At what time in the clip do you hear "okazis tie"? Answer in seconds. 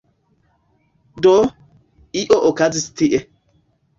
2.49-3.23